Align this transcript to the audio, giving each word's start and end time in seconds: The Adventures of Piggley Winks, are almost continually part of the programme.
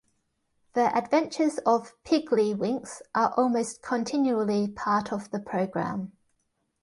The 0.73 0.91
Adventures 0.97 1.59
of 1.59 1.93
Piggley 2.03 2.57
Winks, 2.57 3.03
are 3.13 3.35
almost 3.37 3.83
continually 3.83 4.67
part 4.67 5.13
of 5.13 5.29
the 5.29 5.39
programme. 5.39 6.13